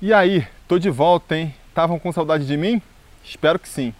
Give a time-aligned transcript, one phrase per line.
[0.00, 1.54] E aí, tô de volta, hein?
[1.70, 2.82] Estavam com saudade de mim?
[3.24, 3.94] Espero que sim.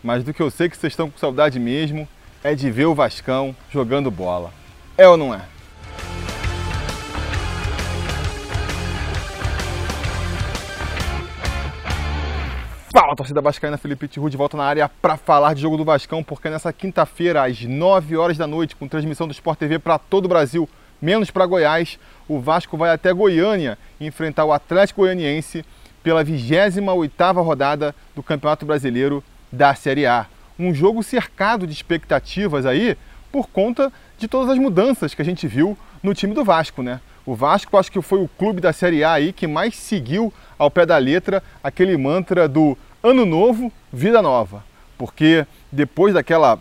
[0.00, 2.06] Mas do que eu sei que vocês estão com saudade mesmo
[2.44, 4.52] é de ver o Vascão jogando bola.
[4.96, 5.40] É ou não é?
[12.92, 16.22] Fala, torcida vascaína, Felipe Tiru de volta na área para falar de jogo do Vascão,
[16.22, 20.26] porque nessa quinta-feira, às 9 horas da noite, com transmissão do Sport TV para todo
[20.26, 20.68] o Brasil,
[21.00, 21.98] menos para Goiás,
[22.28, 25.64] o Vasco vai até Goiânia enfrentar o Atlético Goianiense
[26.02, 30.26] pela 28ª rodada do Campeonato Brasileiro da Série A.
[30.58, 32.96] Um jogo cercado de expectativas aí
[33.32, 37.00] por conta de todas as mudanças que a gente viu no time do Vasco, né?
[37.24, 40.70] O Vasco acho que foi o clube da Série A aí que mais seguiu ao
[40.70, 44.64] pé da letra aquele mantra do ano novo, vida nova.
[44.98, 46.58] Porque depois daquela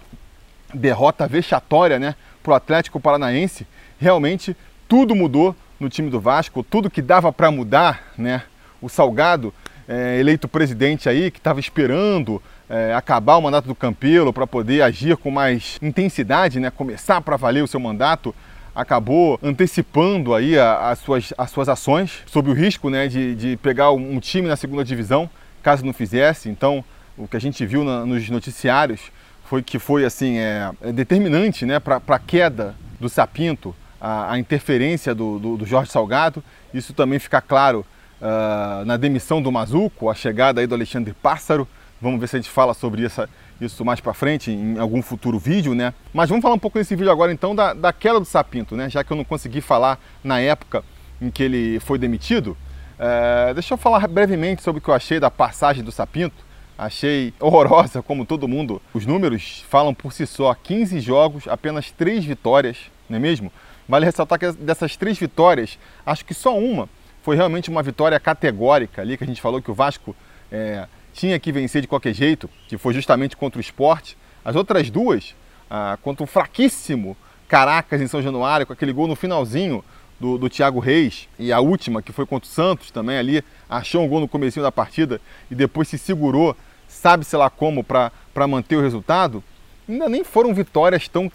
[0.74, 3.66] derrota vexatória, né, pro Atlético Paranaense,
[3.99, 4.55] realmente
[4.88, 8.44] tudo mudou no time do Vasco, tudo que dava para mudar, né?
[8.81, 9.53] O Salgado,
[9.88, 14.82] é, eleito presidente aí, que estava esperando é, acabar o mandato do Campelo para poder
[14.82, 16.70] agir com mais intensidade, né?
[16.70, 18.34] Começar para valer o seu mandato,
[18.74, 23.57] acabou antecipando aí a, as, suas, as suas ações, sob o risco né, de, de
[23.57, 25.29] pegar um time na segunda divisão,
[25.62, 26.49] caso não fizesse.
[26.49, 26.84] Então,
[27.18, 29.12] o que a gente viu na, nos noticiários
[29.46, 35.14] foi que foi assim é determinante né, para a queda do Sapinto, a, a interferência
[35.14, 36.44] do, do, do, Jorge Salgado.
[36.74, 37.86] Isso também fica claro
[38.22, 41.68] uh, na demissão do Mazuco, a chegada aí do Alexandre Pássaro.
[42.02, 45.38] Vamos ver se a gente fala sobre essa, isso mais para frente em algum futuro
[45.38, 45.94] vídeo, né?
[46.14, 48.90] Mas vamos falar um pouco nesse vídeo agora então da, da queda do Sapinto, né?
[48.90, 50.84] Já que eu não consegui falar na época
[51.22, 52.55] em que ele foi demitido.
[52.98, 56.50] É, deixa eu falar brevemente sobre o que eu achei da passagem do Sapinto.
[56.77, 58.82] Achei horrorosa, como todo mundo.
[58.94, 60.54] Os números falam por si só.
[60.54, 62.77] 15 jogos, apenas 3 vitórias,
[63.10, 63.52] não é mesmo?
[63.90, 66.88] Vale ressaltar que dessas três vitórias, acho que só uma
[67.23, 70.16] foi realmente uma vitória categórica ali, que a gente falou que o Vasco
[70.51, 74.16] é, tinha que vencer de qualquer jeito, que foi justamente contra o esporte.
[74.46, 75.35] As outras duas,
[75.69, 79.84] ah, contra o fraquíssimo Caracas em São Januário, com aquele gol no finalzinho
[80.19, 84.03] do, do Thiago Reis, e a última, que foi contra o Santos também ali, achou
[84.03, 85.19] um gol no começo da partida
[85.50, 86.56] e depois se segurou,
[86.88, 88.12] sabe-se lá como, para
[88.47, 89.44] manter o resultado,
[89.88, 91.31] ainda nem foram vitórias tão,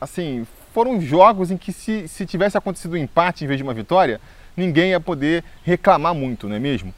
[0.00, 0.46] assim,
[0.78, 4.20] foram jogos em que se, se tivesse acontecido um empate em vez de uma vitória,
[4.56, 6.94] ninguém ia poder reclamar muito, não é mesmo?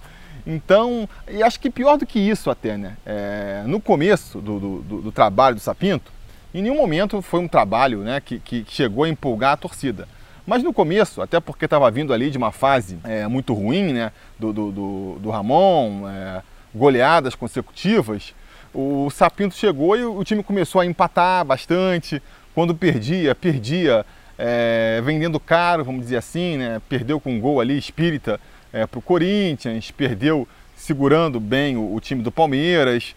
[0.47, 2.99] Então, e acho que pior do que isso até, né?
[3.07, 6.13] É, no começo do, do, do, trabalho do Sapinto,
[6.53, 10.07] em nenhum momento foi um trabalho né, que, que chegou a empolgar a torcida.
[10.47, 14.13] Mas no começo, até porque estava vindo ali de uma fase é, muito ruim, né?
[14.39, 16.43] Do, do, do, Ramon, é,
[16.75, 18.35] goleadas consecutivas,
[18.73, 22.23] o Sapinto chegou e o time começou a empatar bastante.
[22.55, 24.05] Quando perdia, perdia
[24.39, 26.81] é, vendendo caro, vamos dizer assim, né?
[26.89, 28.41] Perdeu com um gol ali espírita
[28.73, 33.15] é, para o Corinthians, perdeu segurando bem o, o, time do Palmeiras,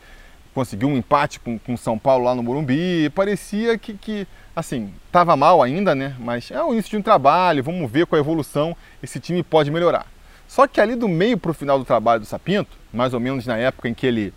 [0.53, 3.09] conseguiu um empate com o São Paulo lá no Morumbi.
[3.16, 6.15] Parecia que, que assim, estava mal ainda, né?
[6.19, 9.71] Mas é o início de um trabalho, vamos ver com a evolução esse time pode
[9.71, 10.05] melhorar.
[10.47, 13.45] Só que ali do meio para o final do trabalho do Sapinto, mais ou menos
[13.47, 14.33] na época em que ele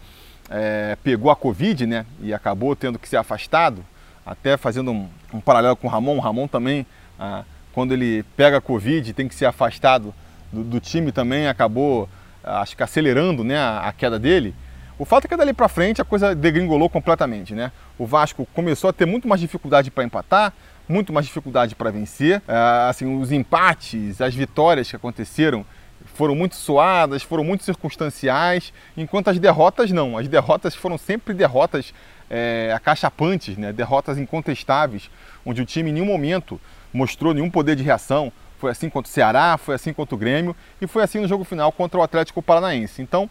[0.49, 2.07] é, pegou a Covid, né?
[2.23, 3.85] E acabou tendo que ser afastado,
[4.27, 6.17] até fazendo um, um paralelo com o Ramon.
[6.17, 6.85] O Ramon também,
[7.19, 10.13] ah, quando ele pega a Covid, tem que ser afastado
[10.53, 12.09] do, do time também acabou,
[12.43, 14.55] acho que acelerando né, a, a queda dele.
[14.99, 17.71] O fato é que dali para frente a coisa degringolou completamente, né?
[17.99, 20.55] O Vasco começou a ter muito mais dificuldade para empatar,
[20.89, 22.43] muito mais dificuldade para vencer.
[22.49, 25.67] É, assim, os empates, as vitórias que aconteceram
[26.15, 30.17] foram muito suadas, foram muito circunstanciais, enquanto as derrotas não.
[30.17, 31.93] As derrotas foram sempre derrotas
[32.31, 33.73] é, acachapantes, né?
[33.73, 35.11] derrotas incontestáveis,
[35.45, 36.61] onde o time em nenhum momento
[36.93, 40.57] mostrou nenhum poder de reação, foi assim contra o Ceará, foi assim contra o Grêmio
[40.81, 43.03] e foi assim no jogo final contra o Atlético Paranaense.
[43.03, 43.29] Então,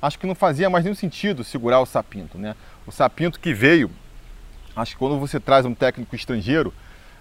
[0.00, 2.54] acho que não fazia mais nenhum sentido segurar o Sapinto, né?
[2.86, 3.90] O Sapinto que veio,
[4.76, 6.72] acho que quando você traz um técnico estrangeiro,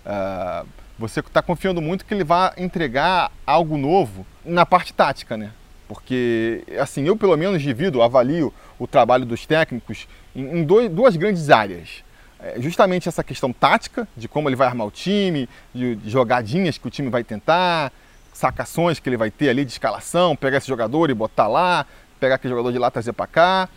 [0.06, 0.68] uh,
[0.98, 5.52] você está confiando muito que ele vai entregar algo novo na parte tática, né?
[5.88, 10.08] Porque, assim, eu pelo menos divido, avalio o trabalho dos técnicos
[10.42, 12.04] em, dois, duas grandes áreas
[12.40, 16.88] é justamente essa questão tática, de como ele vai armar o time, de, jogadinhas que
[16.88, 17.92] o time vai tentar,
[18.32, 21.86] sacações que ele vai ter ali de escalação, pegar esse jogador e botar lá,
[22.20, 23.70] pegar aquele jogador de lá e trazer para cá.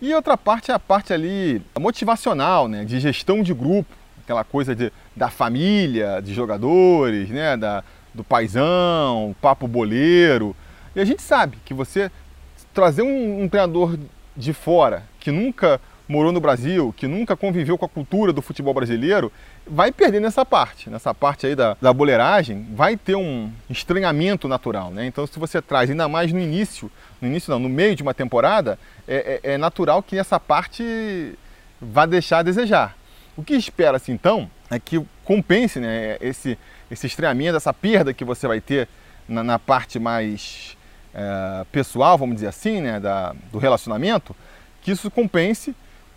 [0.00, 4.74] E outra parte é a parte ali motivacional, né, de gestão de grupo, aquela coisa
[4.74, 7.82] de, da família, de jogadores, né, da,
[8.12, 10.54] do paizão, papo boleiro.
[10.94, 12.10] E a gente sabe que você
[12.72, 13.98] trazer um, um treinador
[14.36, 18.74] de fora que nunca morou no Brasil, que nunca conviveu com a cultura do futebol
[18.74, 19.32] brasileiro,
[19.66, 20.90] vai perder nessa parte.
[20.90, 24.90] Nessa parte aí da, da boleiragem, vai ter um estranhamento natural.
[24.90, 25.06] Né?
[25.06, 26.90] Então, se você traz ainda mais no início,
[27.20, 28.78] no início não, no meio de uma temporada,
[29.08, 31.38] é, é, é natural que essa parte
[31.80, 32.96] vá deixar a desejar.
[33.36, 36.58] O que espera-se então é que compense né, esse,
[36.90, 38.88] esse estranhamento, essa perda que você vai ter
[39.28, 40.76] na, na parte mais
[41.14, 44.36] é, pessoal, vamos dizer assim, né, da, do relacionamento,
[44.82, 45.74] que isso compense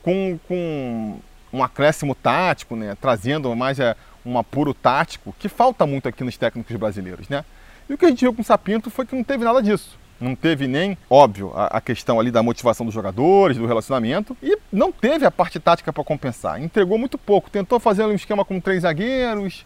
[0.07, 1.19] com, com
[1.51, 3.93] um acréscimo tático, né, trazendo mais é,
[4.25, 7.27] um apuro tático, que falta muito aqui nos técnicos brasileiros.
[7.27, 7.43] Né?
[7.89, 9.99] E o que a gente viu com o Sapinto foi que não teve nada disso.
[10.17, 14.57] Não teve nem, óbvio, a, a questão ali da motivação dos jogadores, do relacionamento, e
[14.71, 16.63] não teve a parte tática para compensar.
[16.63, 17.49] Entregou muito pouco.
[17.49, 19.65] Tentou fazer um esquema com três zagueiros,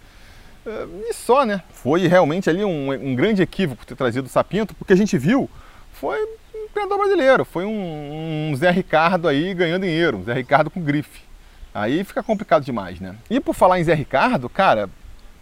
[0.66, 1.62] é, e só, né?
[1.70, 5.48] Foi realmente ali um, um, grande equívoco ter trazido o Sapinto, porque a gente viu
[5.94, 6.18] foi
[6.72, 11.22] treinador brasileiro, foi um, um Zé Ricardo aí ganhando dinheiro, um Zé Ricardo com grife.
[11.74, 13.16] Aí fica complicado demais, né?
[13.30, 14.90] E por falar em Zé Ricardo, cara,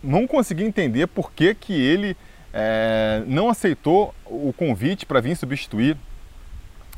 [0.04, 2.16] não consegui entender por que, que ele
[2.54, 5.98] é, não aceitou o convite para vir substituir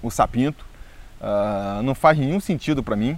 [0.01, 0.66] o Sapinto.
[1.22, 3.18] Uh, não faz nenhum sentido para mim.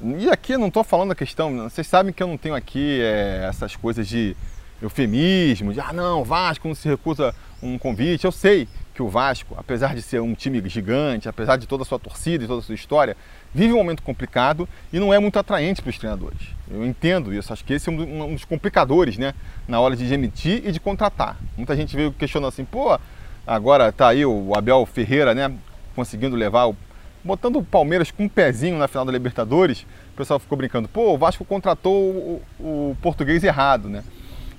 [0.00, 3.46] E aqui não estou falando a questão, vocês sabem que eu não tenho aqui é,
[3.48, 4.36] essas coisas de
[4.80, 8.24] eufemismo, de ah não, Vasco não se recusa um convite.
[8.24, 8.68] Eu sei
[8.98, 12.42] que o Vasco, apesar de ser um time gigante, apesar de toda a sua torcida
[12.42, 13.16] e toda a sua história,
[13.54, 16.40] vive um momento complicado e não é muito atraente para os treinadores.
[16.68, 19.34] Eu entendo isso, acho que esse é um dos complicadores né,
[19.68, 21.36] na hora de demitir e de contratar.
[21.56, 22.98] Muita gente veio questionando assim, pô,
[23.46, 25.54] agora tá aí o Abel Ferreira, né,
[25.94, 26.76] conseguindo levar o
[27.22, 31.14] botando o Palmeiras com um pezinho na final da Libertadores, o pessoal ficou brincando, pô,
[31.14, 34.02] o Vasco contratou o, o português errado, né?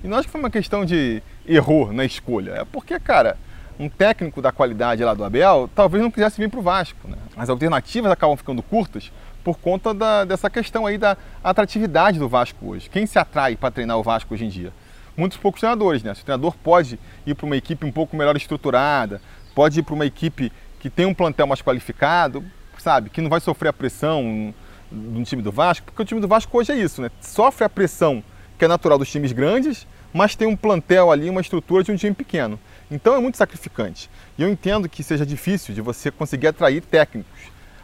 [0.02, 3.38] E não acho que foi uma questão de erro na escolha, é porque, cara,
[3.80, 7.18] um técnico da qualidade lá do Abel talvez não quisesse vir para o Vasco, né?
[7.38, 9.10] As alternativas acabam ficando curtas
[9.44, 12.90] por conta da, dessa questão aí da atratividade do Vasco hoje.
[12.90, 14.74] Quem se atrai para treinar o Vasco hoje em dia?
[15.16, 16.14] Muitos poucos treinadores, né?
[16.14, 19.22] Se o treinador pode ir para uma equipe um pouco melhor estruturada,
[19.56, 22.44] pode ir para uma equipe que tem um plantel mais qualificado,
[22.78, 24.54] sabe, que não vai sofrer a pressão
[24.92, 27.10] do time do Vasco, porque o time do Vasco hoje é isso, né?
[27.22, 28.24] Sofre a pressão
[28.58, 31.96] que é natural dos times grandes, mas tem um plantel ali, uma estrutura de um
[31.96, 32.60] time pequeno.
[32.90, 34.10] Então é muito sacrificante.
[34.38, 37.40] E eu entendo que seja difícil de você conseguir atrair técnicos.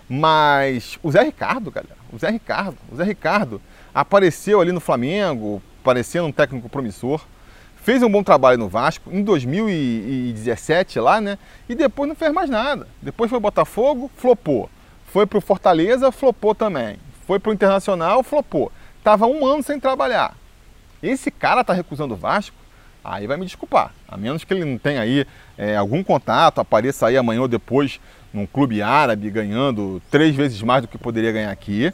[0.08, 3.62] Mas o Zé Ricardo, galera, o Zé Ricardo, o Zé Ricardo
[3.94, 7.26] apareceu ali no Flamengo, parecendo um técnico promissor
[7.86, 11.38] fez um bom trabalho no Vasco em 2017 lá, né?
[11.70, 12.88] E depois não fez mais nada.
[13.00, 14.72] Depois foi Botafogo, flopou.
[15.06, 16.98] Foi pro Fortaleza, flopou também.
[17.28, 18.72] Foi pro Internacional, flopou.
[19.04, 20.36] Tava um ano sem trabalhar.
[21.04, 22.56] Esse cara tá recusando o Vasco,
[23.14, 23.94] aí vai me desculpar.
[24.08, 25.26] A menos que ele não tenha aí
[25.58, 28.00] é, algum contato, apareça aí amanhã ou depois
[28.34, 31.94] num clube árabe ganhando três vezes mais do que poderia ganhar aqui.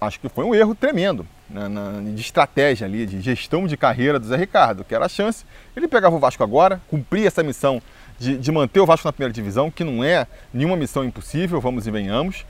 [0.00, 4.18] Acho que foi um erro tremendo na, na, de estratégia ali, de gestão de carreira
[4.18, 5.44] do Zé Ricardo, que era a chance.
[5.76, 7.82] Ele pegava o Vasco agora, cumpria essa missão
[8.18, 11.86] de, de manter o Vasco na primeira divisão, que não é nenhuma missão impossível, vamos
[11.86, 12.44] e venhamos.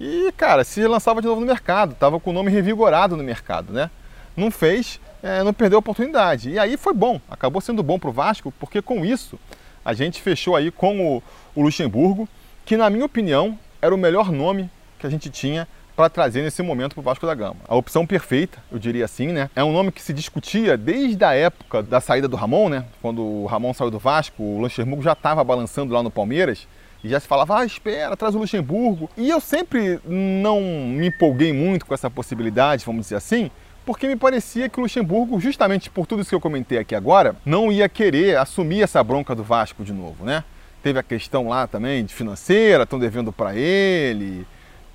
[0.00, 3.72] E, cara, se lançava de novo no mercado, estava com o nome revigorado no mercado,
[3.72, 3.90] né?
[4.36, 6.50] Não fez, é, não perdeu a oportunidade.
[6.50, 9.38] E aí foi bom, acabou sendo bom para o Vasco, porque com isso
[9.82, 11.22] a gente fechou aí com o,
[11.54, 12.28] o Luxemburgo,
[12.66, 15.66] que na minha opinião era o melhor nome que a gente tinha
[15.96, 17.56] para trazer nesse momento para o Vasco da Gama.
[17.66, 19.48] A opção perfeita, eu diria assim, né?
[19.56, 22.84] É um nome que se discutia desde a época da saída do Ramon, né?
[23.00, 26.66] Quando o Ramon saiu do Vasco, o Luxemburgo já estava balançando lá no Palmeiras
[27.02, 29.08] e já se falava, ah, espera, traz o Luxemburgo.
[29.16, 33.50] E eu sempre não me empolguei muito com essa possibilidade, vamos dizer assim,
[33.84, 37.36] porque me parecia que o Luxemburgo, justamente por tudo isso que eu comentei aqui agora,
[37.44, 40.44] não ia querer assumir essa bronca do Vasco de novo, né?
[40.82, 44.46] Teve a questão lá também de financeira, estão devendo para ele,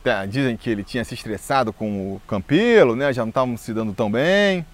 [0.03, 3.11] Tá, dizem que ele tinha se estressado com o Campelo, né?
[3.11, 4.65] já não estavam se dando tão bem.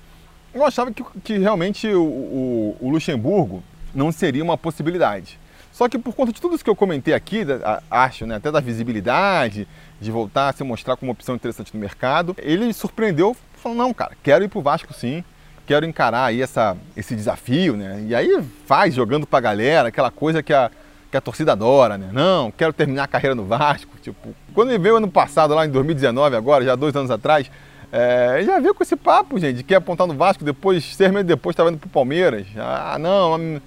[0.53, 5.39] Eu achava que, que realmente o, o, o, Luxemburgo não seria uma possibilidade.
[5.71, 7.41] Só que por conta de tudo isso que eu comentei aqui,
[7.89, 9.67] acho, né, até da visibilidade,
[9.99, 13.93] de voltar a se mostrar como uma opção interessante no mercado, ele surpreendeu, falou, não,
[13.93, 15.23] cara, quero ir para o Vasco sim,
[15.65, 18.03] quero encarar aí essa, esse desafio, né?
[18.07, 20.69] E aí faz, jogando para a galera, aquela coisa que a,
[21.09, 22.09] que a torcida adora, né?
[22.13, 23.97] Não, quero terminar a carreira no Vasco.
[24.01, 27.49] Tipo, quando ele veio ano passado, lá em 2019, agora, já dois anos atrás,
[27.91, 31.25] é, já veio com esse papo, gente, de que apontar no Vasco, depois, seis meses
[31.25, 32.45] depois, estava indo pro Palmeiras.
[32.57, 33.59] Ah, não,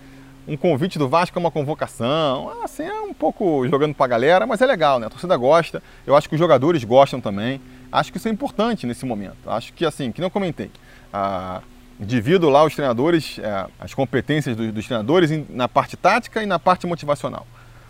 [0.46, 2.50] um convite do Vasco é uma convocação.
[2.50, 5.06] Ah, assim, é um pouco jogando pra galera, mas é legal, né?
[5.06, 7.60] A torcida gosta, eu acho que os jogadores gostam também.
[7.90, 9.48] Acho que isso é importante nesse momento.
[9.48, 10.70] Acho que, assim, que não comentei.
[11.12, 11.62] Ah,
[11.98, 16.46] divido lá os treinadores, é, as competências dos, dos treinadores em, na parte tática e
[16.46, 17.46] na parte motivacional.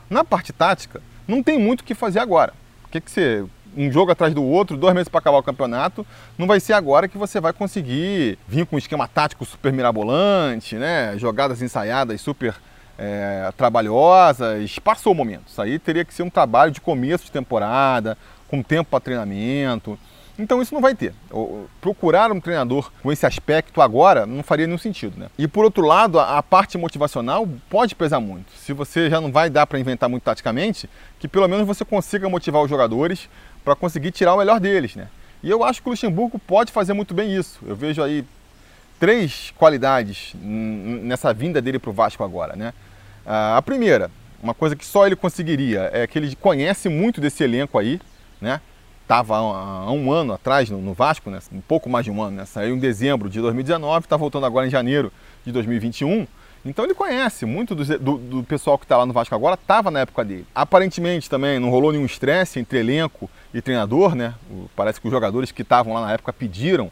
[0.09, 2.55] Na parte tática, não tem muito o que fazer agora.
[2.83, 3.45] Por que, que você
[3.77, 7.07] um jogo atrás do outro, dois meses para acabar o campeonato, não vai ser agora
[7.07, 11.17] que você vai conseguir vir com um esquema tático super mirabolante, né?
[11.19, 12.55] jogadas ensaiadas super
[12.99, 14.79] é, trabalhosas.
[14.79, 15.49] Passou o momento.
[15.49, 18.17] Isso aí teria que ser um trabalho de começo de temporada,
[18.49, 19.99] com tempo para treinamento.
[20.39, 21.13] Então isso não vai ter.
[21.81, 25.19] Procurar um treinador com esse aspecto agora não faria nenhum sentido.
[25.19, 25.29] Né?
[25.37, 28.53] E por outro lado, a parte motivacional pode pesar muito.
[28.53, 30.89] Se você já não vai dar para inventar muito taticamente,
[31.19, 33.29] que pelo menos você consiga motivar os jogadores
[33.65, 34.95] para conseguir tirar o melhor deles.
[34.95, 35.09] Né?
[35.43, 37.59] E eu acho que o Luxemburgo pode fazer muito bem isso.
[37.67, 38.25] Eu vejo aí
[39.01, 42.55] três qualidades nessa vinda dele para o Vasco agora.
[42.55, 42.73] Né?
[43.27, 44.09] A primeira,
[44.41, 48.01] uma coisa que só ele conseguiria, é que ele conhece muito desse elenco aí,
[48.41, 48.61] né?
[49.09, 51.39] estava há um ano atrás no, Vasco, né?
[51.51, 52.45] um pouco mais de um ano, né?
[52.45, 55.11] saiu em dezembro de 2019, está voltando agora em janeiro
[55.47, 56.27] de 2021.
[56.63, 59.91] Então ele conhece muito do, do, do pessoal que está lá no Vasco agora, estava
[59.91, 60.47] na época dele.
[60.55, 64.35] Aparentemente também não rolou nenhum estresse entre elenco e treinador, né?
[64.77, 66.91] Parece que os jogadores que estavam lá na época pediram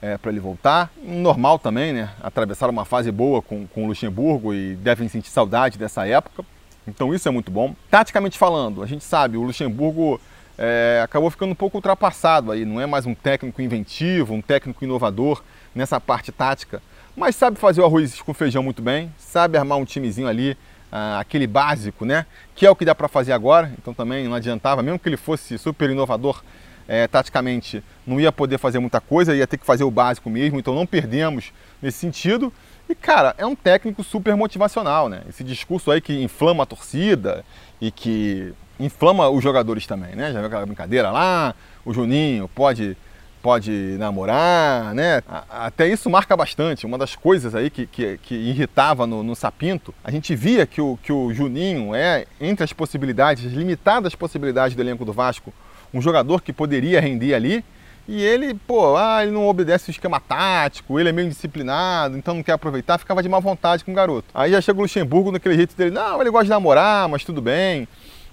[0.00, 0.90] é, para ele voltar.
[1.02, 2.10] Normal também, né?
[2.22, 6.44] Atravessaram uma fase boa com, com o Luxemburgo e devem sentir saudade dessa época.
[6.86, 7.74] Então isso é muito bom.
[7.90, 10.18] Taticamente falando, a gente sabe, o Luxemburgo
[10.58, 14.82] é, acabou ficando um pouco ultrapassado aí, não é mais um técnico inventivo, um técnico
[14.84, 15.42] inovador
[15.74, 16.82] nessa parte tática,
[17.16, 20.56] mas sabe fazer o arroz com feijão muito bem, sabe armar um timezinho ali,
[20.90, 22.26] ah, aquele básico, né?
[22.54, 25.16] Que é o que dá para fazer agora, então também não adiantava, mesmo que ele
[25.16, 26.42] fosse super inovador
[26.88, 30.58] é, taticamente, não ia poder fazer muita coisa, ia ter que fazer o básico mesmo,
[30.58, 32.52] então não perdemos nesse sentido.
[32.88, 35.20] E cara, é um técnico super motivacional, né?
[35.28, 37.44] Esse discurso aí que inflama a torcida
[37.78, 40.32] e que inflama os jogadores também, né?
[40.32, 41.54] Já viu aquela brincadeira lá,
[41.84, 42.96] o Juninho pode
[43.40, 45.22] pode namorar, né?
[45.48, 46.84] Até isso marca bastante.
[46.84, 50.80] Uma das coisas aí que, que, que irritava no, no, Sapinto, a gente via que
[50.80, 55.52] o, que o Juninho é, entre as possibilidades, as limitadas possibilidades do elenco do Vasco,
[55.94, 57.64] um jogador que poderia render ali,
[58.08, 62.34] e ele, pô, ah, ele não obedece o esquema tático, ele é meio disciplinado, então
[62.34, 64.28] não quer aproveitar, ficava de má vontade com o garoto.
[64.32, 67.42] Aí já chega o Luxemburgo naquele jeito dele, não, ele gosta de namorar, mas tudo
[67.42, 67.86] bem.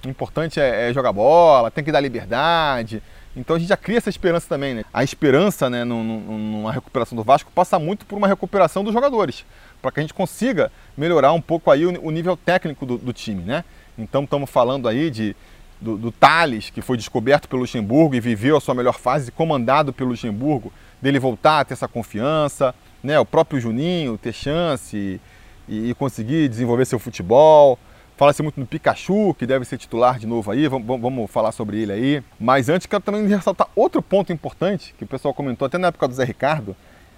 [0.06, 3.02] O importante é, é jogar bola, tem que dar liberdade.
[3.36, 4.86] Então a gente já cria essa esperança também, né?
[4.94, 9.46] A esperança, né, numa recuperação do Vasco passa muito por uma recuperação dos jogadores,
[9.82, 13.44] para que a gente consiga melhorar um pouco aí o, nível técnico do, do time,
[13.44, 13.66] né?
[13.98, 15.36] Então estamos falando aí de,
[15.82, 19.92] do, do Thales, que foi descoberto pelo Luxemburgo e viveu a sua melhor fase, comandado
[19.92, 20.72] pelo Luxemburgo,
[21.02, 23.20] dele voltar a ter essa confiança, né?
[23.20, 25.20] O próprio Juninho ter chance
[25.68, 27.78] e, e conseguir desenvolver seu futebol.
[28.18, 31.82] Fala-se muito no Pikachu, que deve ser titular de novo aí, vamos, vamos, falar sobre
[31.82, 32.24] ele aí.
[32.40, 36.08] Mas antes quero também ressaltar outro ponto importante, que o pessoal comentou até na época
[36.08, 36.74] do Zé Ricardo,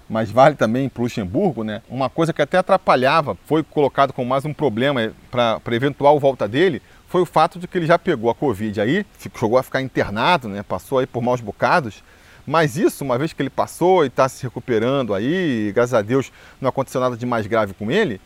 [0.10, 1.84] mas vale também para o Luxemburgo, né?
[1.88, 6.82] Uma coisa que até atrapalhava, foi colocado como mais um problema para eventual volta dele,
[7.08, 10.50] foi o fato de que ele já pegou a Covid aí, chegou a ficar internado,
[10.50, 10.63] né?
[10.63, 12.04] Passou aí por maus bocados.
[12.44, 16.32] Mas isso, uma vez que ele passou e está se recuperando aí, graças a Deus
[16.60, 18.20] não aconteceu nada de mais grave com ele,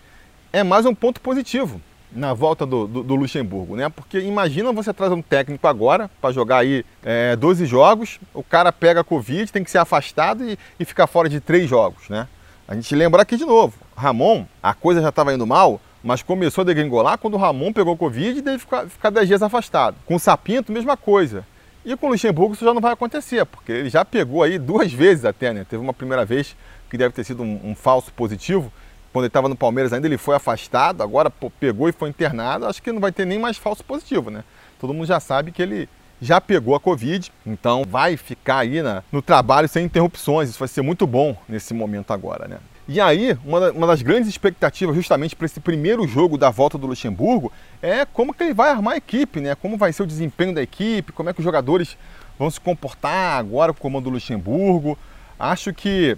[0.53, 1.81] é mais um ponto positivo
[2.13, 3.89] na volta do, do, do, Luxemburgo, né?
[3.89, 8.71] Porque imagina você traz um técnico agora para jogar aí é, 12 jogos, o cara
[8.71, 12.27] pega Covid, tem que ser afastado e, e ficar fora de três jogos, né?
[12.67, 16.61] A gente lembra aqui de novo, Ramon, a coisa já estava indo mal, mas começou
[16.63, 19.97] a degringolar quando o Ramon pegou Covid e deve ficar, ficar 10 dias afastado.
[20.05, 21.45] Com o Sapinto, mesma coisa.
[21.83, 24.91] E com o Luxemburgo isso já não vai acontecer, porque ele já pegou aí duas
[24.93, 25.65] vezes até, né?
[25.67, 26.55] Teve uma primeira vez
[26.89, 28.71] que deve ter sido um, um falso positivo,
[29.11, 32.65] quando ele estava no Palmeiras ainda, ele foi afastado, agora pô, pegou e foi internado.
[32.65, 34.43] Acho que não vai ter nem mais falso positivo, né?
[34.79, 35.89] Todo mundo já sabe que ele
[36.21, 40.49] já pegou a Covid, então vai ficar aí na, no trabalho sem interrupções.
[40.49, 42.57] Isso vai ser muito bom nesse momento agora, né?
[42.87, 46.87] E aí, uma, uma das grandes expectativas justamente para esse primeiro jogo da volta do
[46.87, 47.51] Luxemburgo
[47.81, 49.55] é como que ele vai armar a equipe, né?
[49.55, 51.97] Como vai ser o desempenho da equipe, como é que os jogadores
[52.37, 54.97] vão se comportar agora com o comando do Luxemburgo.
[55.39, 56.17] Acho que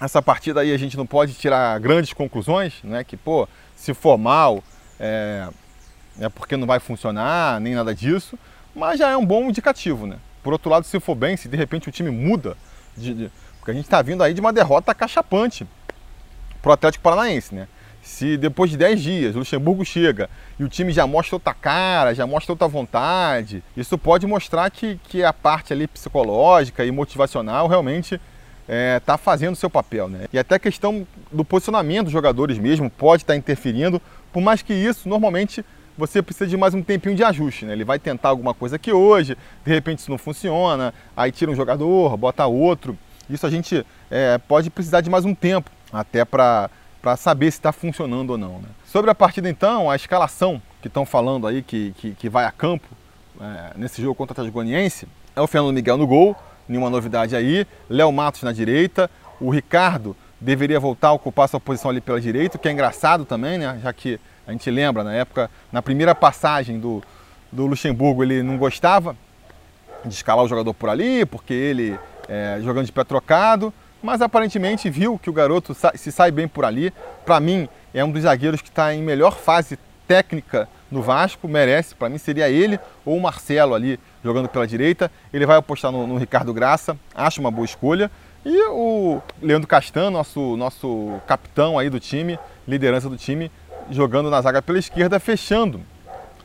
[0.00, 3.02] essa partida aí a gente não pode tirar grandes conclusões, né?
[3.02, 4.62] Que, pô, se for mal,
[4.98, 5.48] é,
[6.20, 8.38] é porque não vai funcionar, nem nada disso,
[8.74, 10.18] mas já é um bom indicativo, né?
[10.42, 12.56] Por outro lado, se for bem, se de repente o time muda,
[12.96, 15.66] de, de, porque a gente está vindo aí de uma derrota cachapante
[16.62, 17.68] pro Atlético Paranaense, né?
[18.00, 22.14] Se depois de 10 dias o Luxemburgo chega e o time já mostra outra cara,
[22.14, 27.66] já mostra outra vontade, isso pode mostrar que, que a parte ali psicológica e motivacional
[27.66, 28.18] realmente
[28.68, 30.08] está é, tá fazendo seu papel.
[30.08, 30.26] Né?
[30.32, 34.60] E até a questão do posicionamento dos jogadores mesmo pode estar tá interferindo, por mais
[34.60, 35.64] que isso, normalmente,
[35.96, 37.64] você precisa de mais um tempinho de ajuste.
[37.64, 37.72] Né?
[37.72, 41.54] Ele vai tentar alguma coisa aqui hoje, de repente isso não funciona, aí tira um
[41.54, 42.96] jogador, bota outro.
[43.28, 46.70] Isso a gente é, pode precisar de mais um tempo até para
[47.16, 48.58] saber se está funcionando ou não.
[48.58, 48.68] Né?
[48.84, 52.52] Sobre a partida então, a escalação que estão falando aí que, que, que vai a
[52.52, 52.86] campo
[53.40, 56.36] é, nesse jogo contra o Atlético Goianiense é o Fernando Miguel no gol,
[56.68, 59.10] nenhuma novidade aí, Léo Matos na direita,
[59.40, 63.58] o Ricardo deveria voltar a ocupar sua posição ali pela direita, que é engraçado também,
[63.58, 63.78] né?
[63.82, 67.02] já que a gente lembra, na época, na primeira passagem do,
[67.50, 69.16] do Luxemburgo, ele não gostava
[70.04, 71.98] de escalar o jogador por ali, porque ele
[72.28, 73.72] é, jogando de pé trocado,
[74.02, 76.92] mas aparentemente viu que o garoto se sai bem por ali.
[77.26, 81.94] Para mim, é um dos zagueiros que está em melhor fase técnica no Vasco, merece.
[81.94, 85.12] Para mim seria ele ou o Marcelo ali jogando pela direita.
[85.32, 88.10] Ele vai apostar no, no, Ricardo Graça, acho uma boa escolha.
[88.44, 93.50] E o Leandro Castan, nosso, nosso capitão aí do time, liderança do time,
[93.90, 95.82] jogando na zaga pela esquerda, fechando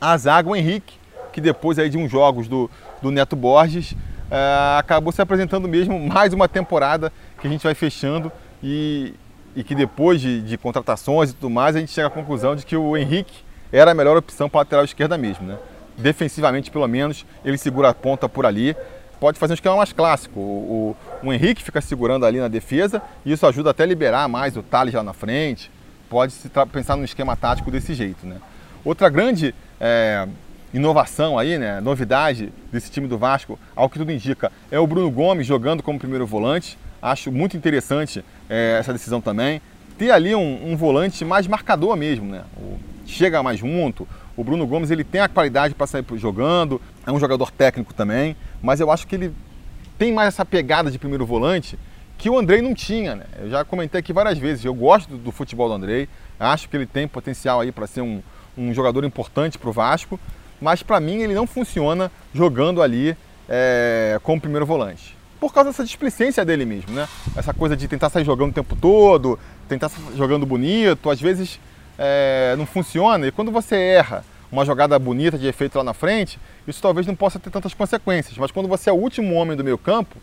[0.00, 0.98] a zaga o Henrique,
[1.32, 3.94] que depois aí de uns jogos do, do Neto Borges,
[4.30, 8.30] é, acabou se apresentando mesmo mais uma temporada que a gente vai fechando
[8.62, 9.14] e,
[9.54, 12.66] e que depois de, de, contratações e tudo mais, a gente chega à conclusão de
[12.66, 13.43] que o Henrique
[13.78, 15.46] era a melhor opção para a lateral esquerda mesmo.
[15.46, 15.58] Né?
[15.98, 18.76] Defensivamente, pelo menos, ele segura a ponta por ali.
[19.18, 20.38] Pode fazer um esquema mais clássico.
[20.38, 24.28] O, o, o Henrique fica segurando ali na defesa e isso ajuda até a liberar
[24.28, 25.70] mais o Thales lá na frente.
[26.08, 28.24] Pode se pensar num esquema tático desse jeito.
[28.24, 28.36] Né?
[28.84, 30.28] Outra grande é,
[30.72, 35.10] inovação aí, né, novidade desse time do Vasco, ao que tudo indica, é o Bruno
[35.10, 36.78] Gomes jogando como primeiro volante.
[37.02, 39.60] Acho muito interessante é, essa decisão também.
[39.98, 42.42] Ter ali um, um, volante mais marcador mesmo, né?
[42.56, 44.06] O, chega mais junto.
[44.36, 48.36] O Bruno Gomes ele tem a qualidade para sair jogando, é um jogador técnico também,
[48.62, 49.32] mas eu acho que ele
[49.96, 51.78] tem mais essa pegada de primeiro volante
[52.18, 53.26] que o Andrei não tinha, né?
[53.38, 56.08] Eu já comentei aqui várias vezes, eu gosto do, do futebol do Andrei,
[56.38, 58.22] acho que ele tem potencial aí para ser um,
[58.56, 60.18] um jogador importante para o Vasco,
[60.60, 63.16] mas para mim ele não funciona jogando ali
[63.48, 65.16] é, como primeiro volante.
[65.40, 67.06] Por causa dessa displicência dele mesmo, né?
[67.36, 71.60] Essa coisa de tentar sair jogando o tempo todo, tentar sair jogando bonito, às vezes
[71.98, 73.26] é, não funciona.
[73.26, 77.14] E quando você erra uma jogada bonita de efeito lá na frente, isso talvez não
[77.14, 78.36] possa ter tantas consequências.
[78.38, 80.16] Mas quando você é o último homem do meio campo,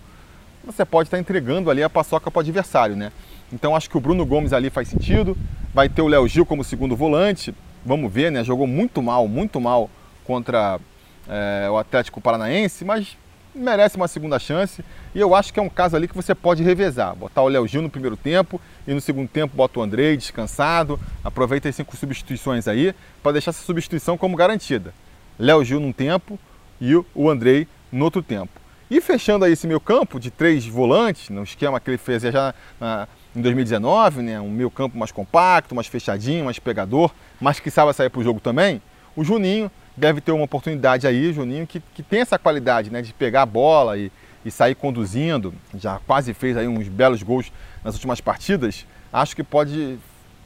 [0.66, 3.12] você pode estar entregando ali a paçoca para o adversário, né?
[3.52, 5.36] Então acho que o Bruno Gomes ali faz sentido.
[5.74, 7.54] Vai ter o Léo Gil como segundo volante.
[7.86, 8.44] Vamos ver, né?
[8.44, 9.90] Jogou muito mal, muito mal
[10.24, 10.80] contra
[11.28, 13.18] é, o Atlético Paranaense, mas
[13.54, 14.84] merece uma segunda chance.
[15.14, 17.16] E eu acho que é um caso ali que você pode revezar.
[17.16, 21.00] Botar o Léo Gil no primeiro tempo e no segundo tempo bota o Andrei descansado.
[21.24, 24.94] Aproveita as cinco substituições aí para deixar essa substituição como garantida.
[25.38, 26.40] Léo Gil num tempo
[26.80, 28.62] e o Andrei no outro tempo.
[28.90, 32.54] E fechando aí esse meio campo de três volantes, no esquema que ele fez já
[32.78, 34.42] na, em 2019, né?
[34.42, 37.10] um meio campo mais compacto, mais fechadinho, mais pegador,
[37.40, 38.82] mas que sabe sair para o jogo também,
[39.16, 43.04] o Juninho deve ter uma oportunidade aí, Juninho, que, que tem essa qualidade né?
[43.04, 44.12] de pegar a bola e,
[44.44, 49.44] e sair conduzindo, já quase fez aí uns belos gols nas últimas partidas, acho que
[49.44, 50.00] pode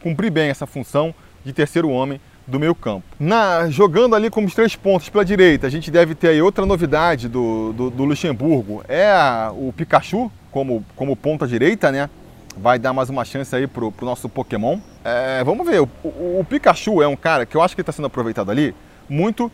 [0.04, 3.06] cumprir bem essa função de terceiro homem do meio campo.
[3.18, 6.66] Na, jogando ali como os três pontos pela direita, a gente deve ter aí outra
[6.66, 12.10] novidade do, do, do Luxemburgo, é a, o Pikachu como, como ponta direita, né?
[12.58, 14.80] Vai dar mais uma chance aí pro, pro nosso Pokémon.
[15.04, 17.92] É, vamos ver, o, o, o, Pikachu é um cara que eu acho que está
[17.92, 18.76] sendo aproveitado ali
[19.10, 19.52] muito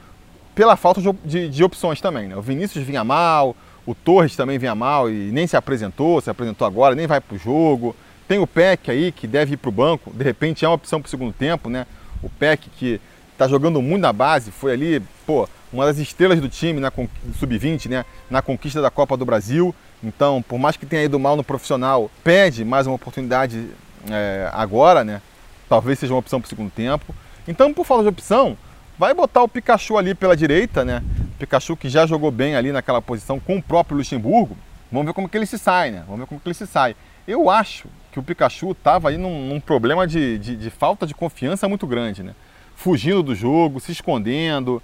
[0.54, 2.36] pela falta de, de, de opções também, né?
[2.36, 6.68] O Vinícius vinha mal, o Torres também vinha mal e nem se apresentou, se apresentou
[6.68, 7.96] agora, nem vai pro jogo.
[8.28, 11.10] Tem o Peck aí que deve ir pro banco, de repente é uma opção pro
[11.10, 11.86] segundo tempo, né?
[12.22, 13.02] o Peck, que
[13.34, 16.92] está jogando muito na base, foi ali, pô, uma das estrelas do time na
[17.40, 19.74] sub-20, né, na conquista da Copa do Brasil.
[20.04, 23.70] Então, por mais que tenha ido mal no profissional, pede mais uma oportunidade
[24.10, 25.22] é, agora, né?
[25.70, 27.16] Talvez seja uma opção para o segundo tempo.
[27.48, 28.58] Então, por falta de opção,
[29.02, 31.02] vai botar o Pikachu ali pela direita, né?
[31.40, 34.56] Pikachu que já jogou bem ali naquela posição com o próprio Luxemburgo.
[34.92, 36.04] Vamos ver como que ele se sai, né?
[36.06, 36.96] Vamos ver como que ele se sai.
[37.28, 41.16] Eu acho que o Pikachu estava aí num, num problema de, de, de, falta de
[41.16, 42.36] confiança muito grande, né?
[42.76, 44.76] Fugindo do jogo, se escondendo.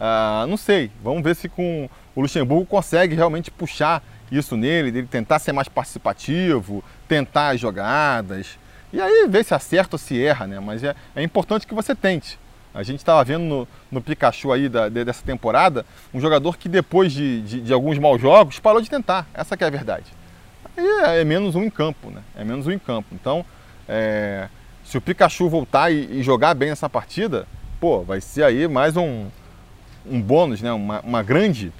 [0.00, 4.02] Uh, não sei, vamos ver se com o Luxemburgo consegue realmente puxar
[4.32, 8.58] isso nele, dele tentar ser mais participativo, tentar as jogadas.
[8.92, 10.58] E aí ver se acerta ou se erra, né?
[10.58, 12.36] Mas é, é importante que você tente.
[12.72, 17.12] A gente estava vendo no, no, Pikachu aí da, dessa temporada um jogador que depois
[17.12, 19.26] de, de, de alguns maus jogos parou de tentar.
[19.34, 20.20] Essa é a verdade
[20.76, 22.22] é, é menos um em campo, né?
[22.36, 23.08] É menos um em campo.
[23.12, 23.44] Então,
[23.88, 24.48] é,
[24.84, 27.46] se o Pikachu voltar e, e, jogar bem nessa partida,
[27.80, 29.26] pô, vai ser aí mais um,
[30.06, 30.72] um bônus, né?
[30.72, 31.72] Uma, uma grande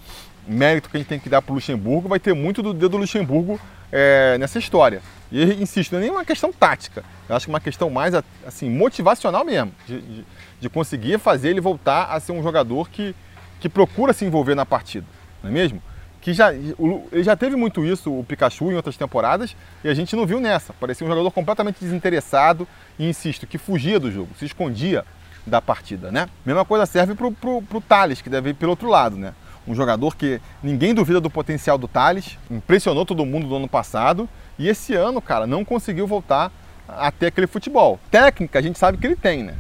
[0.47, 2.09] mérito que a gente tem que dar para o Luxemburgo.
[2.09, 3.61] Vai ter muito do dedo do Luxemburgo
[3.93, 5.03] é, nessa história.
[5.31, 7.05] E insisto, não é nem uma questão tática.
[7.29, 8.15] Eu acho que é uma questão mais
[8.47, 10.25] assim motivacional mesmo, de, de,
[10.61, 13.15] de conseguir fazer ele voltar a ser um jogador que,
[13.61, 15.07] que procura se envolver na partida,
[15.43, 15.81] não é mesmo?
[16.21, 20.15] que já, ele já teve muito isso, o Pikachu, em outras temporadas, e a gente
[20.15, 20.73] não viu nessa.
[20.75, 25.05] Parecia um jogador completamente desinteressado e, insisto, que fugia do jogo, se escondia
[25.47, 26.29] da partida, né?
[26.45, 29.33] Mesma coisa serve pro, pro Thales, que deve ir pelo outro lado, né?
[29.71, 34.29] Um jogador que ninguém duvida do potencial do Thales, impressionou todo mundo do ano passado
[34.59, 36.51] e esse ano, cara, não conseguiu voltar
[36.89, 38.01] até aquele futebol.
[38.11, 39.55] Técnica a gente sabe que ele tem, né?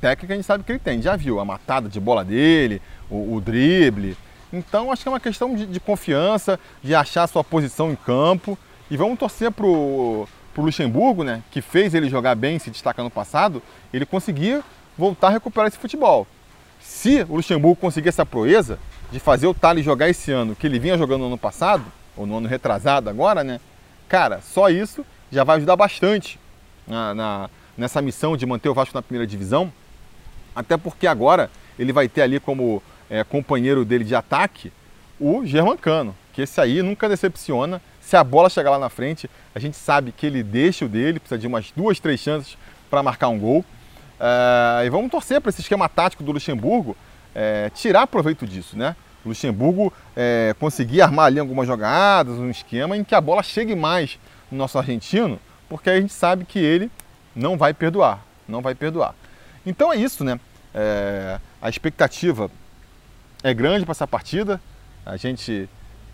[0.00, 3.34] Técnica a gente sabe que ele tem, já viu a matada de bola dele, o,
[3.34, 4.16] o drible.
[4.52, 8.56] Então acho que é uma questão de, de, confiança, de achar sua posição em campo.
[8.88, 11.42] E vamos torcer pro, pro Luxemburgo, né?
[11.50, 13.60] Que fez ele jogar bem, se destacar no passado,
[13.92, 14.62] ele conseguir
[14.96, 16.28] voltar a recuperar esse futebol.
[16.88, 18.78] Se o Luxemburgo conseguir essa proeza
[19.12, 21.84] de fazer o Thales jogar esse ano que ele vinha jogando no ano passado,
[22.16, 23.60] ou no ano retrasado agora, né?
[24.08, 26.40] Cara, só isso já vai ajudar bastante
[26.86, 29.70] na, na, nessa missão de manter o Vasco na primeira divisão.
[30.56, 34.72] Até porque agora ele vai ter ali como é, companheiro dele de ataque
[35.20, 37.82] o Germancano, que esse aí nunca decepciona.
[38.00, 41.20] Se a bola chegar lá na frente, a gente sabe que ele deixa o dele,
[41.20, 42.56] precisa de umas duas, três chances
[42.90, 43.64] para marcar um gol.
[44.20, 46.96] É, e vamos torcer para esse esquema tático do Luxemburgo
[47.34, 48.96] é, tirar proveito disso, né?
[49.24, 53.74] O Luxemburgo é, conseguir armar ali algumas jogadas, um esquema em que a bola chegue
[53.74, 54.18] mais
[54.50, 56.90] no nosso argentino, porque a gente sabe que ele
[57.34, 59.14] não vai perdoar, não vai perdoar.
[59.64, 60.40] Então é isso, né?
[60.74, 62.50] É, a expectativa
[63.42, 64.60] é grande para essa partida.
[65.04, 65.68] A gente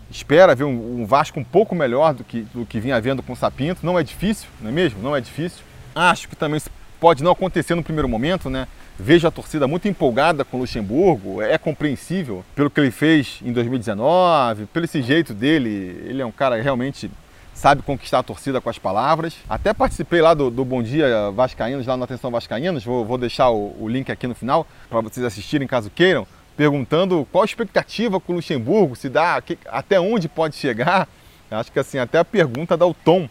[0.09, 3.33] espera ver um, um, Vasco um pouco melhor do que, do que vinha vendo com
[3.33, 3.85] o Sapinto.
[3.85, 5.01] Não é difícil, não é mesmo?
[5.01, 5.63] Não é difícil.
[5.93, 6.61] Acho que também
[6.99, 8.67] pode não acontecer no primeiro momento, né?
[8.97, 13.51] Vejo a torcida muito empolgada com o Luxemburgo, é compreensível pelo que ele fez em
[13.51, 16.01] 2019, pelo esse jeito dele.
[16.05, 17.11] Ele é um cara realmente
[17.55, 19.35] sabe conquistar a torcida com as palavras.
[19.49, 23.49] Até participei lá do, do Bom Dia Vascaínos, lá no Atenção Vascaínos, vou, vou deixar
[23.49, 28.19] o, o link aqui no final para vocês assistirem caso queiram, perguntando qual a expectativa
[28.19, 31.07] com o Luxemburgo, se dá, que, até onde pode chegar.
[31.49, 33.29] Acho que assim, até a pergunta dá o tom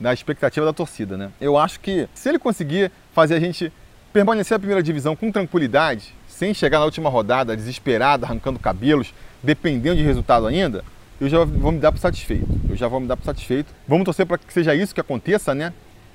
[0.00, 1.30] da expectativa da torcida, né?
[1.40, 3.72] Eu acho que se ele conseguir fazer a gente
[4.12, 9.96] permanecer na primeira divisão com tranquilidade, sem chegar na última rodada desesperado, arrancando cabelos, dependendo
[9.96, 10.84] de resultado ainda,
[11.20, 12.46] eu já vou me dar por satisfeito.
[12.68, 13.74] Eu já vou me dar por satisfeito.
[13.86, 15.72] Vamos torcer para que seja isso que aconteça, né?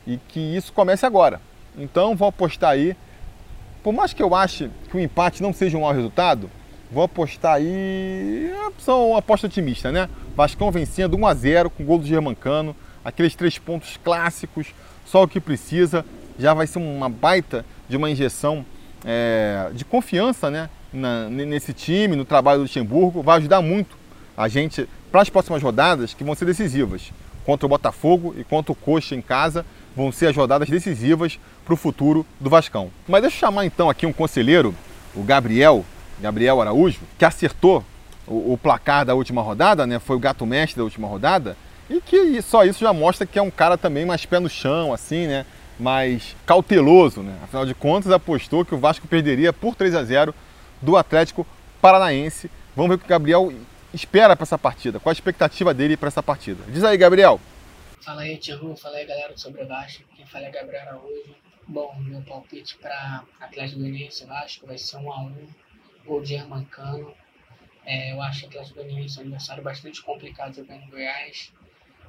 [0.08, 1.42] E que isso comece agora.
[1.78, 2.96] Então vou apostar aí.
[3.84, 6.50] Por mais que eu ache que o empate não seja um mau resultado,
[6.90, 8.50] vou apostar aí.
[8.78, 10.10] São uma aposta otimista, né?
[10.38, 14.68] Vascão vencendo 1 a 0 com o gol do Germancano, aqueles três pontos clássicos,
[15.06, 16.06] só o que precisa.
[16.38, 18.66] Já vai ser uma baita de uma injeção
[19.06, 20.70] é, de confiança, né?
[20.92, 23.98] Na, nesse time, no trabalho do Luxemburgo, vai ajudar muito
[24.38, 27.12] a gente para as próximas rodadas que vão ser decisivas.
[27.46, 31.74] Contra o Botafogo e contra o Coxa em casa vão ser as rodadas decisivas para
[31.74, 32.90] o futuro do Vascão.
[33.08, 34.74] Mas deixa eu chamar então aqui um conselheiro,
[35.16, 35.86] o Gabriel,
[36.20, 37.84] Gabriel Araújo, que acertou
[38.26, 40.00] o, o placar da última rodada, né?
[40.00, 41.56] Foi o gato mestre da última rodada.
[41.90, 44.94] E que só isso já mostra que é um cara também mais pé no chão,
[44.94, 45.46] assim, né?
[45.80, 47.38] Mais cauteloso, né?
[47.44, 50.34] Afinal de contas, apostou que o Vasco perderia por 3 a 0
[50.82, 51.46] do Atlético
[51.82, 52.50] Paranaense.
[52.76, 53.54] Vamos ver o que o Gabriel
[53.94, 55.00] espera para essa partida?
[55.00, 56.64] Qual a expectativa dele para essa partida?
[56.68, 57.40] Diz aí, Gabriel.
[58.02, 58.76] Fala aí, Tiago.
[58.76, 60.04] Fala aí, galera, sobre o Vasco.
[60.16, 61.36] Quem fala é Gabriel Araújo.
[61.68, 65.48] Bom, meu palpite para Atlético Goianiense Vasco vai ser um a um.
[66.06, 67.14] Gol de Hermancano.
[67.86, 71.54] É, eu acho que o Atlético Goianiense é um adversário bastante complicado jogando em Goiás.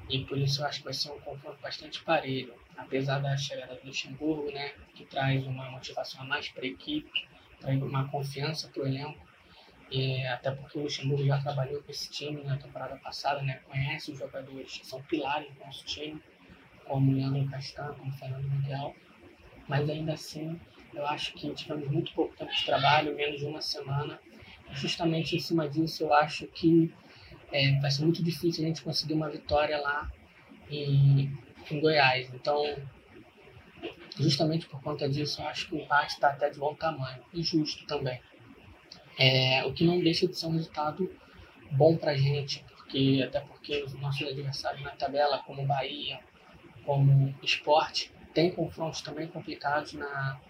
[0.09, 2.55] E por isso eu acho que vai ser um confronto bastante parelho.
[2.77, 7.29] Apesar da chegada do Luxemburgo, né, que traz uma motivação a mais para a equipe,
[7.61, 9.35] traz uma confiança para o elenco
[9.93, 13.61] é, até porque o Luxemburgo já trabalhou com esse time na temporada passada, né?
[13.69, 16.21] conhece os jogadores que são pilares do nosso time,
[16.85, 18.95] como Leandro Castan, como Fernando Miguel,
[19.69, 20.59] mas ainda assim
[20.93, 24.21] eu acho que tivemos muito pouco tempo de trabalho, menos de uma semana.
[24.73, 26.93] Justamente em cima disso, eu acho que
[27.55, 30.11] é, vai ser muito difícil a gente conseguir uma vitória lá
[30.69, 31.33] em,
[31.71, 32.29] em Goiás.
[32.35, 32.61] Então,
[34.19, 37.45] justamente por conta disso, eu acho que o empate está até de bom tamanho e
[37.45, 38.21] justo também.
[39.17, 41.09] É, o que não deixa de ser um resultado
[41.71, 46.19] bom para a gente, porque, até porque os nossos adversários na tabela, como Bahia,
[46.85, 50.41] como Esporte, tem confrontos também complicados na,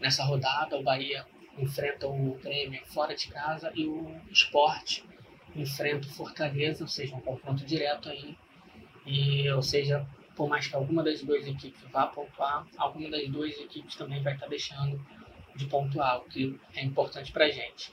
[0.00, 0.78] nessa rodada.
[0.78, 1.26] O Bahia
[1.58, 5.04] enfrenta o Grêmio fora de casa e o Esporte
[5.54, 8.36] enfrenta o Fortaleza, ou seja, um confronto direto aí.
[9.04, 13.52] E, ou seja, por mais que alguma das duas equipes vá pontuar, alguma das duas
[13.58, 15.00] equipes também vai estar deixando
[15.54, 17.92] de pontuar, o que é importante para a gente.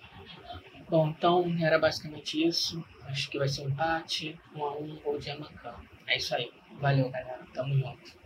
[0.90, 2.84] Bom, então era basicamente isso.
[3.06, 5.76] Acho que vai ser um empate, um a um ou de Amacan.
[6.08, 6.52] É isso aí.
[6.80, 7.40] Valeu, galera.
[7.54, 8.18] Tamo junto.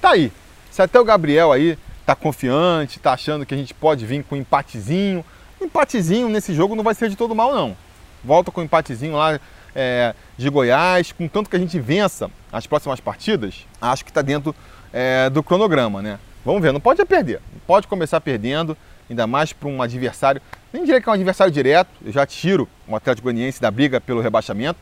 [0.00, 0.32] Tá aí.
[0.70, 4.34] Se até o Gabriel aí tá confiante, tá achando que a gente pode vir com
[4.34, 5.24] um empatezinho.
[5.60, 7.76] Empatezinho nesse jogo não vai ser de todo mal, não.
[8.24, 9.38] Volta com um empatezinho lá
[9.74, 14.22] é, de Goiás, com tanto que a gente vença as próximas partidas, acho que está
[14.22, 14.54] dentro
[14.92, 16.18] é, do cronograma, né?
[16.44, 18.76] Vamos ver, não pode perder, pode começar perdendo,
[19.08, 20.40] ainda mais para um adversário
[20.74, 24.00] nem diria que é um adversário direto, eu já tiro o Atlético Goianiense da briga
[24.00, 24.80] pelo rebaixamento,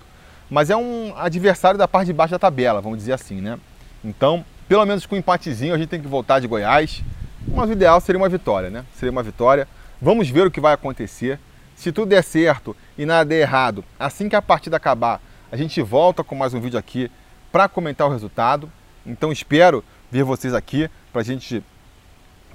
[0.49, 3.59] mas é um adversário da parte de baixo da tabela, vamos dizer assim, né?
[4.03, 7.03] Então, pelo menos com um empatezinho, a gente tem que voltar de Goiás,
[7.47, 8.87] mas o ideal seria uma vitória, né?
[8.95, 9.69] Seria uma vitória.
[10.01, 11.39] Vamos ver o que vai acontecer.
[11.77, 15.83] Se tudo der certo e nada der errado, assim que a partida acabar, a gente
[15.83, 17.11] volta com mais um vídeo aqui
[17.51, 18.71] para comentar o resultado.
[19.05, 21.63] Então espero ver vocês aqui para a gente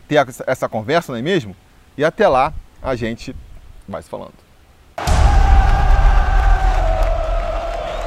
[0.07, 1.55] ter essa conversa, não é mesmo?
[1.97, 3.35] E até lá a gente
[3.87, 4.33] vai se falando.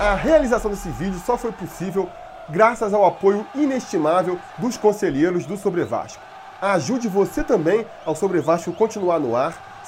[0.01, 2.09] A realização desse vídeo só foi possível
[2.49, 6.23] graças ao apoio inestimável dos conselheiros do Sobre Vasco.
[6.61, 9.70] Ajude você também ao Sobre Vasco continuar no ar,